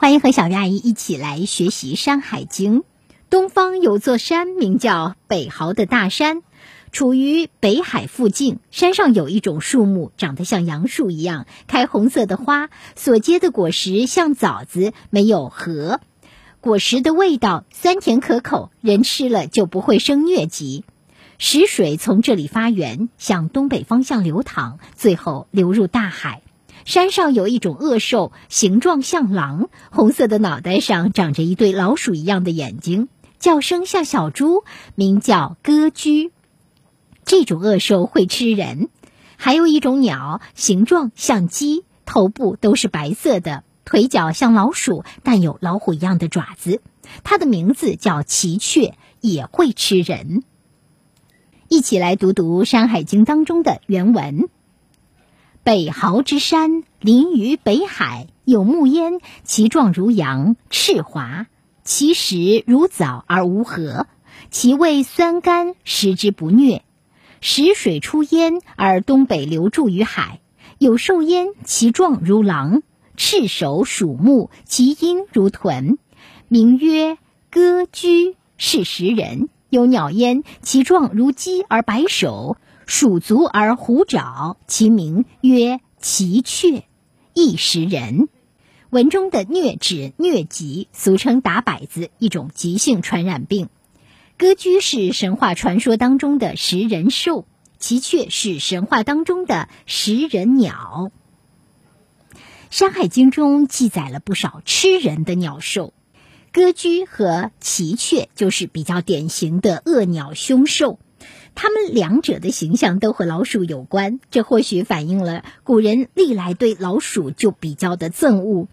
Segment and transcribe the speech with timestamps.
[0.00, 2.82] 欢迎和小鱼阿姨一起来学习《山海经》。
[3.30, 6.42] 东方有座山，名叫北濠的大山，
[6.92, 8.60] 处于北海附近。
[8.70, 15.98] 山上有一种树木，长得像杨树一样，开红色的花，所结的果实像枣子，没有核。
[16.60, 20.84] 果实的味道酸甜可口，人吃了就不会生疟疾。
[21.38, 26.42] 食水从这里发源，向东北方向流淌，最后流入大海。
[26.84, 34.64] 山上有一种恶兽，形状像狼，红色的脑袋上长着一对老鼠一样的眼睛，叫声像小猪，
[34.94, 36.32] 名叫歌居。
[37.24, 38.88] 这种恶兽会吃人。
[39.36, 46.80] 还有一种鸟，形状像鸡，头部都是白色的，腿脚像老鼠，但有老虎一样的爪子。
[47.22, 50.42] 它的名字叫奇雀，也会吃人。
[51.68, 54.48] 一起来读读《山海经》当中的原文。
[55.68, 61.46] 北濠之山，临于北海，有木焉，其状如羊，赤滑，
[61.84, 64.06] 其实如枣而无核，
[64.50, 66.82] 其味酸甘，食之不虐。
[67.42, 70.40] 食水出焉，而东北流注于海。
[70.78, 72.82] 有兽焉，其状如狼，
[73.18, 75.98] 赤首属木，其音如豚，
[76.48, 77.18] 名曰
[77.50, 79.50] 歌居，是食人。
[79.68, 82.56] 有鸟焉，其状如鸡而白首。
[82.88, 86.84] 鼠足而虎爪，其名曰奇雀，
[87.34, 88.30] 亦食人。
[88.88, 93.68] 文中的疟指疟疾，俗称打摆子，一种急性传染病。
[94.38, 97.46] 歌居是神话传说当中的食人兽，
[97.78, 101.10] 奇雀是神话当中的食人鸟。
[102.70, 105.92] 《山海经》中记载了不少吃人的鸟兽，
[106.52, 110.98] 歌居和奇雀就是比较典型的恶鸟凶兽。
[111.60, 118.68] 他们两者的形象都和老鼠有关，这或许反映了古人历来对老鼠就比较的憎恶。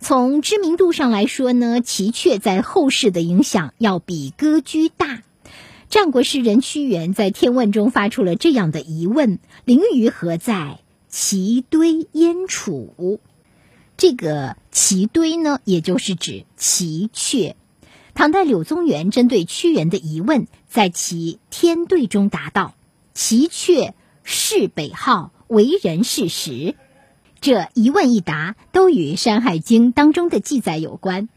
[0.00, 5.22] 从知名度上来说呢，奇雀在后世的影响要比歌居大。
[5.88, 10.80] 战国诗人屈原在《天问》中发出了这样的疑问：“灵鱼何在？
[11.08, 13.18] 其堆焉处？”
[13.96, 17.56] 这个“其堆”呢，也就是指奇雀。
[18.16, 22.74] 唐代柳宗元针对屈原的疑问，在其《天对》中答道
[23.12, 26.74] ：“奇雀是北号，为人是实。”
[27.42, 31.28] 这一问一答都与《山海经》当中的记载有关。